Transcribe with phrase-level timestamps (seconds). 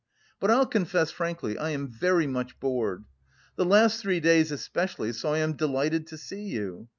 [0.39, 3.03] But I'll confess frankly, I am very much bored.
[3.55, 6.87] The last three days especially, so I am delighted to see you....